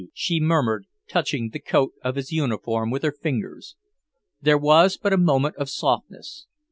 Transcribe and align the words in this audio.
she 0.15 0.39
murmured, 0.39 0.87
touching 1.07 1.51
the 1.51 1.59
coat 1.59 1.91
of 2.03 2.15
his 2.15 2.31
uniform 2.31 2.89
with 2.89 3.03
her 3.03 3.11
fingers. 3.11 3.75
There 4.41 4.57
was 4.57 4.97
but 4.97 5.13
a 5.13 5.15
moment 5.17 5.57
of 5.57 5.69
softness. 5.69 6.47